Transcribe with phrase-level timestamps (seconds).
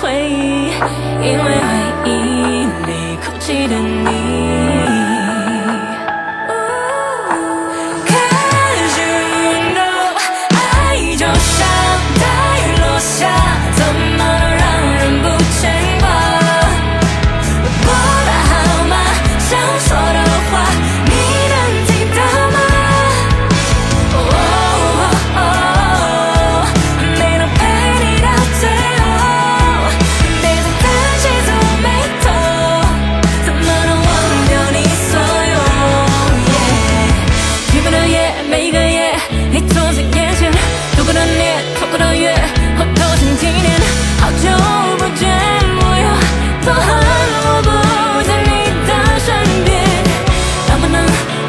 [0.00, 0.70] 回忆
[1.22, 1.59] 因为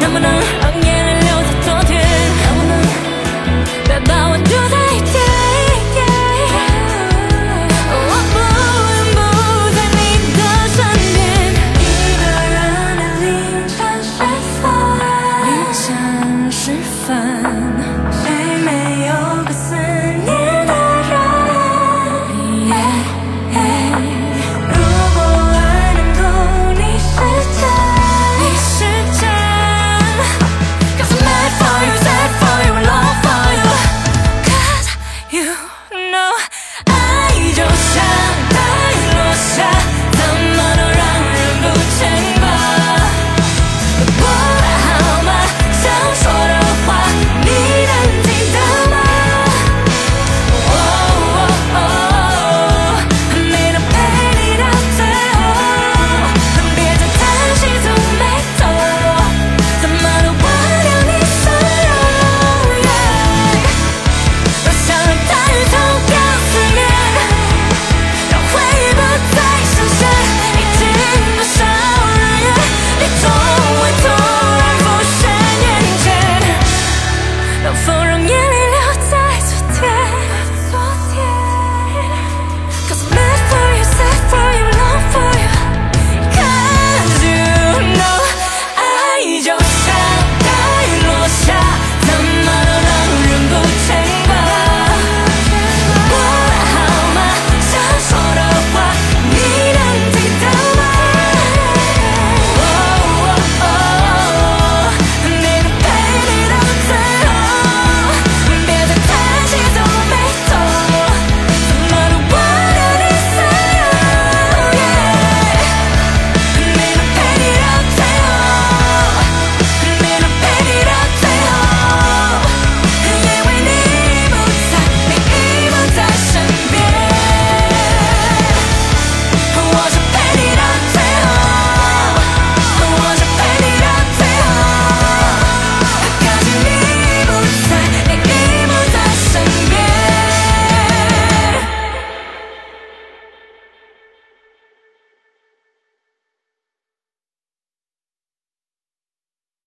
[0.02, 0.61] 能不能